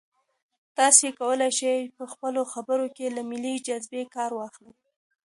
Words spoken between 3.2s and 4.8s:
ملي جذبې کار واخلئ.